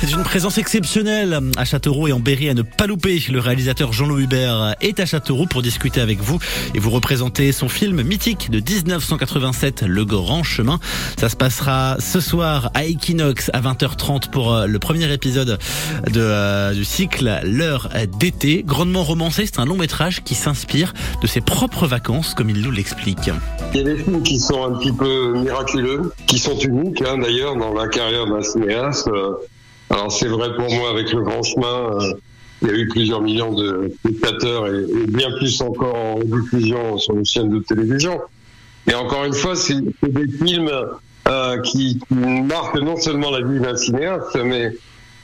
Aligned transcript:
C'est 0.00 0.12
une 0.12 0.22
présence 0.22 0.56
exceptionnelle 0.56 1.38
à 1.58 1.66
Châteauroux 1.66 2.08
et 2.08 2.12
en 2.12 2.20
Berry 2.20 2.48
à 2.48 2.54
ne 2.54 2.62
pas 2.62 2.86
louper. 2.86 3.22
Le 3.30 3.38
réalisateur 3.38 3.92
Jean-Louis 3.92 4.24
Hubert 4.24 4.74
est 4.80 4.98
à 4.98 5.04
Châteauroux 5.04 5.44
pour 5.44 5.60
discuter 5.60 6.00
avec 6.00 6.20
vous 6.20 6.38
et 6.74 6.78
vous 6.78 6.88
représenter 6.88 7.52
son 7.52 7.68
film 7.68 8.00
mythique 8.02 8.50
de 8.50 8.60
1987, 8.60 9.82
Le 9.82 10.06
Grand 10.06 10.42
Chemin. 10.42 10.80
Ça 11.18 11.28
se 11.28 11.36
passera 11.36 11.96
ce 12.00 12.18
soir 12.18 12.70
à 12.72 12.86
Equinox 12.86 13.50
à 13.52 13.60
20h30 13.60 14.30
pour 14.30 14.54
euh, 14.54 14.66
le 14.66 14.78
premier 14.78 15.12
épisode 15.12 15.58
de, 16.10 16.20
euh, 16.20 16.72
du 16.72 16.86
cycle 16.86 17.38
L'heure 17.44 17.90
d'été. 18.18 18.62
Grandement 18.66 19.04
romancé, 19.04 19.44
c'est 19.44 19.60
un 19.60 19.66
long 19.66 19.76
métrage 19.76 20.24
qui 20.24 20.34
s'inspire 20.34 20.94
de 21.20 21.26
ses 21.26 21.42
propres 21.42 21.86
vacances 21.86 22.32
comme 22.32 22.48
il 22.48 22.62
nous 22.62 22.70
l'explique. 22.70 23.30
Il 23.74 23.76
y 23.76 23.80
a 23.80 23.84
des 23.84 24.02
films 24.02 24.22
qui 24.22 24.40
sont 24.40 24.64
un 24.64 24.78
petit 24.78 24.92
peu 24.92 25.34
miraculeux, 25.38 26.10
qui 26.26 26.38
sont 26.38 26.58
uniques 26.58 27.02
hein, 27.02 27.18
d'ailleurs 27.18 27.54
dans 27.56 27.74
la 27.74 27.86
carrière 27.86 28.24
d'un 28.26 28.42
cinéaste. 28.42 29.08
Euh, 29.08 29.34
alors 29.90 30.12
c'est 30.12 30.28
vrai 30.28 30.54
pour 30.54 30.72
moi 30.72 30.90
avec 30.90 31.12
Le 31.12 31.22
Grand 31.22 31.42
Chemin, 31.42 32.00
euh, 32.00 32.12
il 32.62 32.68
y 32.68 32.70
a 32.70 32.74
eu 32.74 32.88
plusieurs 32.88 33.20
millions 33.20 33.52
de 33.52 33.92
spectateurs 33.98 34.68
et, 34.68 34.84
bien 35.08 35.30
plus 35.38 35.60
encore 35.60 35.96
en 35.96 36.20
diffusion 36.20 36.96
sur 36.98 37.16
une 37.16 37.24
chaîne 37.24 37.50
de 37.50 37.58
télévision. 37.60 38.20
Et 38.86 38.94
encore 38.94 39.24
une 39.24 39.34
fois, 39.34 39.56
c'est 39.56 39.80
des 40.02 40.28
films 40.28 40.70
euh, 41.28 41.60
qui 41.62 42.00
marquent 42.10 42.80
non 42.80 42.96
seulement 42.96 43.30
la 43.30 43.42
vie 43.42 43.60
d'un 43.60 43.76
cinéaste, 43.76 44.38
mais 44.44 44.72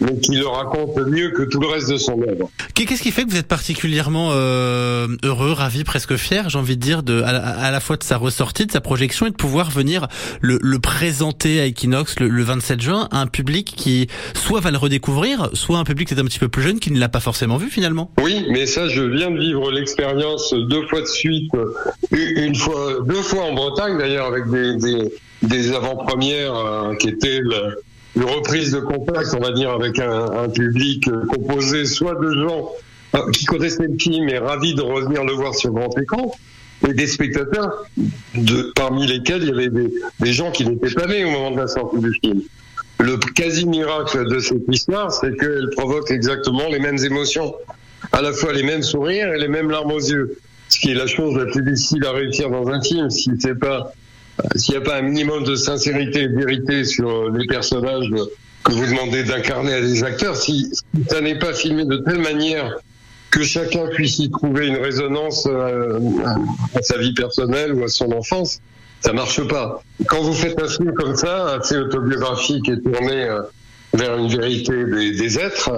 mais 0.00 0.18
qui 0.20 0.36
le 0.36 0.46
raconte 0.46 0.96
mieux 1.06 1.30
que 1.30 1.42
tout 1.42 1.60
le 1.60 1.66
reste 1.68 1.90
de 1.90 1.96
son 1.96 2.20
œuvre. 2.22 2.50
Qu'est-ce 2.74 3.02
qui 3.02 3.10
fait 3.10 3.24
que 3.24 3.30
vous 3.30 3.36
êtes 3.36 3.48
particulièrement 3.48 4.30
euh, 4.32 5.08
heureux, 5.24 5.52
ravi, 5.52 5.84
presque 5.84 6.16
fier, 6.16 6.48
j'ai 6.48 6.58
envie 6.58 6.76
de 6.76 6.80
dire, 6.82 7.02
de, 7.02 7.20
à, 7.22 7.32
la- 7.32 7.40
à 7.40 7.70
la 7.70 7.80
fois 7.80 7.96
de 7.96 8.02
sa 8.04 8.16
ressortie, 8.16 8.66
de 8.66 8.72
sa 8.72 8.80
projection 8.80 9.26
et 9.26 9.30
de 9.30 9.34
pouvoir 9.36 9.70
venir 9.70 10.06
le, 10.40 10.58
le 10.62 10.78
présenter 10.78 11.60
à 11.60 11.66
Equinox 11.66 12.20
le, 12.20 12.28
le 12.28 12.42
27 12.42 12.80
juin 12.80 13.08
à 13.10 13.20
un 13.20 13.26
public 13.26 13.74
qui 13.76 14.06
soit 14.34 14.60
va 14.60 14.70
le 14.70 14.78
redécouvrir, 14.78 15.50
soit 15.54 15.78
un 15.78 15.84
public 15.84 16.08
qui 16.08 16.14
est 16.14 16.20
un 16.20 16.24
petit 16.24 16.38
peu 16.38 16.48
plus 16.48 16.62
jeune 16.62 16.78
qui 16.80 16.92
ne 16.92 16.98
l'a 17.00 17.08
pas 17.08 17.20
forcément 17.20 17.56
vu 17.56 17.68
finalement 17.68 18.10
Oui, 18.22 18.46
mais 18.50 18.66
ça, 18.66 18.88
je 18.88 19.02
viens 19.02 19.30
de 19.30 19.38
vivre 19.38 19.70
l'expérience 19.72 20.52
deux 20.54 20.86
fois 20.86 21.00
de 21.00 21.06
suite, 21.06 21.50
une 22.12 22.54
fois, 22.54 22.98
deux 23.04 23.14
fois 23.22 23.44
en 23.44 23.54
Bretagne 23.54 23.98
d'ailleurs, 23.98 24.26
avec 24.26 24.48
des, 24.50 24.76
des, 24.76 25.12
des 25.42 25.72
avant-premières 25.72 26.54
euh, 26.54 26.94
qui 26.96 27.08
étaient 27.08 27.40
le- 27.40 27.80
une 28.18 28.24
reprise 28.24 28.72
de 28.72 28.80
contact, 28.80 29.32
on 29.34 29.40
va 29.40 29.52
dire, 29.52 29.70
avec 29.70 30.00
un, 30.00 30.48
public 30.48 31.06
euh, 31.06 31.24
composé 31.26 31.84
soit 31.84 32.16
de 32.16 32.32
gens 32.32 32.72
euh, 33.14 33.30
qui 33.30 33.44
connaissaient 33.44 33.86
le 33.86 33.96
film 33.96 34.28
et 34.28 34.38
ravis 34.38 34.74
de 34.74 34.82
revenir 34.82 35.22
le 35.22 35.34
voir 35.34 35.54
sur 35.54 35.70
grand 35.70 35.96
écran, 35.96 36.32
et 36.88 36.94
des 36.94 37.06
spectateurs, 37.06 37.86
parmi 38.74 39.06
lesquels 39.06 39.42
il 39.42 39.48
y 39.48 39.52
avait 39.52 39.68
des, 39.68 40.32
gens 40.32 40.50
qui 40.50 40.64
n'étaient 40.64 40.94
pas 40.94 41.06
nés 41.06 41.24
au 41.24 41.30
moment 41.30 41.52
de 41.52 41.58
la 41.58 41.68
sortie 41.68 41.98
du 41.98 42.12
film. 42.12 42.42
Le 42.98 43.16
quasi 43.34 43.66
miracle 43.66 44.28
de 44.28 44.40
cette 44.40 44.66
histoire, 44.68 45.12
c'est 45.12 45.36
qu'elle 45.36 45.70
provoque 45.76 46.10
exactement 46.10 46.68
les 46.68 46.80
mêmes 46.80 46.98
émotions, 46.98 47.54
à 48.10 48.20
la 48.20 48.32
fois 48.32 48.52
les 48.52 48.64
mêmes 48.64 48.82
sourires 48.82 49.32
et 49.32 49.38
les 49.38 49.48
mêmes 49.48 49.70
larmes 49.70 49.92
aux 49.92 50.00
yeux. 50.00 50.36
Ce 50.68 50.80
qui 50.80 50.90
est 50.90 50.94
la 50.94 51.06
chose 51.06 51.36
la 51.36 51.46
plus 51.46 51.62
difficile 51.62 52.04
à 52.04 52.12
réussir 52.12 52.50
dans 52.50 52.68
un 52.68 52.80
film, 52.80 53.10
si 53.10 53.30
c'est 53.38 53.58
pas, 53.58 53.92
s'il 54.56 54.74
n'y 54.74 54.80
a 54.80 54.84
pas 54.84 54.96
un 54.96 55.02
minimum 55.02 55.44
de 55.44 55.54
sincérité 55.54 56.22
et 56.22 56.28
de 56.28 56.36
vérité 56.36 56.84
sur 56.84 57.30
les 57.30 57.46
personnages 57.46 58.10
que 58.64 58.72
vous 58.72 58.86
demandez 58.86 59.24
d'incarner 59.24 59.74
à 59.74 59.80
des 59.80 60.04
acteurs, 60.04 60.36
si 60.36 60.70
ça 61.08 61.20
n'est 61.20 61.38
pas 61.38 61.54
filmé 61.54 61.84
de 61.84 61.98
telle 61.98 62.20
manière 62.20 62.76
que 63.30 63.42
chacun 63.42 63.86
puisse 63.88 64.18
y 64.18 64.30
trouver 64.30 64.68
une 64.68 64.76
résonance 64.76 65.46
euh, 65.46 65.98
à 66.74 66.82
sa 66.82 66.98
vie 66.98 67.14
personnelle 67.14 67.74
ou 67.74 67.84
à 67.84 67.88
son 67.88 68.10
enfance, 68.12 68.60
ça 69.00 69.12
marche 69.12 69.46
pas. 69.46 69.82
Quand 70.06 70.22
vous 70.22 70.32
faites 70.32 70.60
un 70.60 70.68
film 70.68 70.92
comme 70.94 71.14
ça, 71.14 71.54
assez 71.56 71.76
autobiographique 71.76 72.68
et 72.68 72.80
tourné 72.80 73.24
euh, 73.24 73.42
vers 73.94 74.16
une 74.16 74.28
vérité 74.28 74.72
des, 74.84 75.38
êtres, 75.38 75.70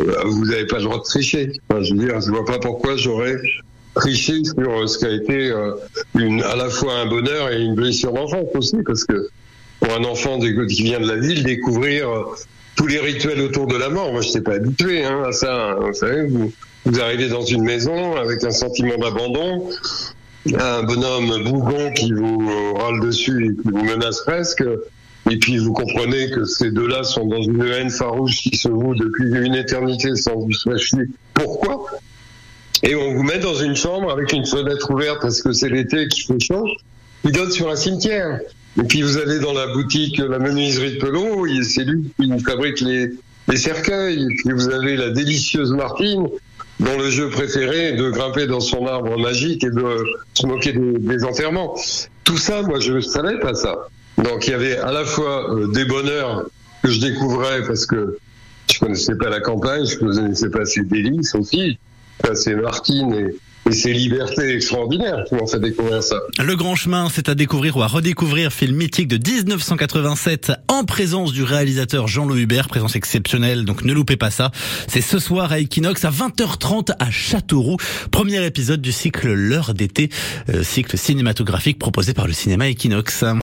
euh, 0.00 0.04
vous 0.24 0.46
n'avez 0.46 0.66
pas 0.66 0.78
le 0.78 0.84
droit 0.84 0.98
de 0.98 1.02
tricher. 1.04 1.52
Je 1.70 1.94
veux 1.94 2.06
dire, 2.06 2.20
je 2.20 2.30
vois 2.30 2.44
pas 2.44 2.58
pourquoi 2.58 2.96
j'aurais 2.96 3.36
triché 3.96 4.44
sur 4.44 4.88
ce 4.88 4.98
qui 4.98 5.04
a 5.06 5.10
été 5.10 5.50
euh, 5.50 5.72
une, 6.14 6.42
à 6.42 6.54
la 6.54 6.68
fois 6.68 6.94
un 6.94 7.06
bonheur 7.06 7.50
et 7.50 7.60
une 7.60 7.74
blessure 7.74 8.12
d'enfance 8.12 8.48
aussi, 8.54 8.76
parce 8.86 9.04
que 9.04 9.28
pour 9.80 9.92
un 9.94 10.04
enfant 10.04 10.38
qui 10.38 10.82
vient 10.82 11.00
de 11.00 11.08
la 11.08 11.16
ville, 11.16 11.42
découvrir 11.42 12.08
euh, 12.08 12.24
tous 12.76 12.86
les 12.86 13.00
rituels 13.00 13.40
autour 13.40 13.66
de 13.66 13.76
la 13.76 13.88
mort, 13.88 14.12
moi 14.12 14.20
je 14.20 14.28
n'étais 14.28 14.42
pas 14.42 14.54
habitué 14.54 15.04
hein, 15.04 15.22
à 15.26 15.32
ça. 15.32 15.76
Vous 15.80 15.94
savez, 15.94 16.26
vous, 16.26 17.00
arrivez 17.00 17.28
dans 17.28 17.44
une 17.44 17.62
maison 17.62 18.16
avec 18.16 18.44
un 18.44 18.50
sentiment 18.50 18.96
d'abandon, 18.98 19.68
un 20.58 20.82
bonhomme 20.82 21.42
bougon 21.44 21.92
qui 21.92 22.12
vous 22.12 22.48
euh, 22.48 22.78
râle 22.78 23.00
dessus 23.00 23.46
et 23.46 23.62
qui 23.62 23.68
vous 23.68 23.84
menace 23.84 24.20
presque. 24.20 24.62
Et 25.28 25.38
puis 25.38 25.58
vous 25.58 25.72
comprenez 25.72 26.30
que 26.30 26.44
ces 26.44 26.70
deux-là 26.70 27.02
sont 27.02 27.26
dans 27.26 27.42
une 27.42 27.64
haine 27.64 27.90
farouche 27.90 28.36
qui 28.36 28.56
se 28.56 28.68
voue 28.68 28.94
depuis 28.94 29.28
une 29.34 29.56
éternité 29.56 30.14
sans 30.14 30.36
vous 30.36 30.52
sachiez 30.52 31.06
pourquoi. 31.34 31.86
Et 32.82 32.94
on 32.94 33.14
vous 33.14 33.22
met 33.22 33.38
dans 33.38 33.54
une 33.54 33.76
chambre 33.76 34.10
avec 34.10 34.32
une 34.32 34.46
fenêtre 34.46 34.90
ouverte 34.90 35.18
parce 35.22 35.42
que 35.42 35.52
c'est 35.52 35.68
l'été 35.68 36.08
qui 36.08 36.22
fait 36.22 36.40
chaud, 36.40 36.66
qui 37.24 37.32
donne 37.32 37.50
sur 37.50 37.70
un 37.70 37.76
cimetière. 37.76 38.40
Et 38.78 38.82
puis 38.82 39.02
vous 39.02 39.16
allez 39.16 39.38
dans 39.38 39.54
la 39.54 39.68
boutique, 39.68 40.18
la 40.18 40.38
menuiserie 40.38 40.96
de 40.96 40.98
Pelot, 40.98 41.46
il- 41.46 41.64
c'est 41.64 41.84
lui 41.84 42.12
qui 42.20 42.40
fabrique 42.40 42.80
les, 42.80 43.12
cercueils. 43.56 44.22
Et 44.24 44.36
puis 44.36 44.52
vous 44.52 44.68
avez 44.68 44.96
la 44.96 45.10
délicieuse 45.10 45.72
Martine, 45.72 46.26
dont 46.80 46.98
le 46.98 47.08
jeu 47.10 47.30
préféré 47.30 47.88
est 47.88 47.96
de 47.96 48.10
grimper 48.10 48.46
dans 48.46 48.60
son 48.60 48.86
arbre 48.86 49.18
magique 49.18 49.64
et 49.64 49.70
de 49.70 50.04
se 50.34 50.46
moquer 50.46 50.74
des, 50.74 51.24
enterrements. 51.24 51.74
Tout 52.24 52.36
ça, 52.36 52.60
moi, 52.62 52.80
je 52.80 52.92
ne 52.92 53.00
savais 53.00 53.38
pas 53.40 53.54
ça. 53.54 53.88
Donc 54.18 54.46
il 54.46 54.50
y 54.50 54.54
avait 54.54 54.76
à 54.78 54.92
la 54.92 55.04
fois 55.04 55.54
euh, 55.54 55.68
des 55.68 55.84
bonheurs 55.84 56.44
que 56.82 56.90
je 56.90 57.00
découvrais 57.00 57.62
parce 57.66 57.86
que 57.86 58.18
je 58.72 58.78
connaissais 58.78 59.14
pas 59.14 59.30
la 59.30 59.40
campagne, 59.40 59.86
je 59.86 59.98
connaissais 59.98 60.50
pas 60.50 60.64
ses 60.64 60.82
délices 60.82 61.34
aussi, 61.34 61.78
c'est 62.34 62.54
Martine 62.54 63.12
et, 63.14 63.34
et 63.68 63.72
ses 63.72 63.92
libertés 63.92 64.54
extraordinaires 64.54 65.24
m'ont 65.32 65.46
fait 65.46 65.58
découvrir 65.58 66.02
ça. 66.02 66.16
Le 66.42 66.54
Grand 66.54 66.76
Chemin, 66.76 67.08
c'est 67.12 67.28
à 67.28 67.34
découvrir 67.34 67.76
ou 67.76 67.82
à 67.82 67.86
redécouvrir, 67.86 68.52
film 68.52 68.76
mythique 68.76 69.08
de 69.08 69.16
1987 69.16 70.52
en 70.68 70.84
présence 70.84 71.32
du 71.32 71.42
réalisateur 71.42 72.06
Jean-Louis 72.06 72.42
Hubert, 72.42 72.68
présence 72.68 72.94
exceptionnelle, 72.94 73.64
donc 73.64 73.84
ne 73.84 73.92
loupez 73.92 74.16
pas 74.16 74.30
ça. 74.30 74.52
C'est 74.86 75.00
ce 75.00 75.18
soir 75.18 75.50
à 75.50 75.58
Equinox 75.58 76.04
à 76.04 76.10
20h30 76.10 76.92
à 76.98 77.10
Châteauroux, 77.10 77.76
premier 78.10 78.44
épisode 78.44 78.80
du 78.80 78.92
cycle 78.92 79.32
L'heure 79.32 79.74
d'été, 79.74 80.10
euh, 80.48 80.62
cycle 80.62 80.96
cinématographique 80.96 81.78
proposé 81.78 82.14
par 82.14 82.26
le 82.26 82.32
cinéma 82.32 82.68
Equinox. 82.68 83.24